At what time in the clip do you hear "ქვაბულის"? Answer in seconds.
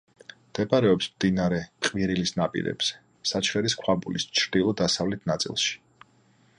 3.83-4.27